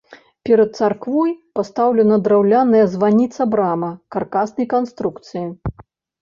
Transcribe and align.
Перад 0.49 0.69
царквой 0.77 1.33
пастаўлена 1.59 2.15
драўляная 2.27 2.81
званіца-брама 2.95 3.91
каркаснай 4.17 4.67
канструкцыі. 4.73 5.45